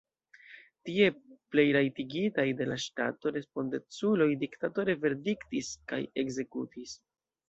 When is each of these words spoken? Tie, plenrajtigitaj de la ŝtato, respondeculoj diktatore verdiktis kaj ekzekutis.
Tie, 0.87 1.07
plenrajtigitaj 1.55 2.45
de 2.61 2.65
la 2.69 2.77
ŝtato, 2.83 3.33
respondeculoj 3.35 4.27
diktatore 4.45 4.97
verdiktis 5.05 5.71
kaj 5.93 6.01
ekzekutis. 6.23 6.95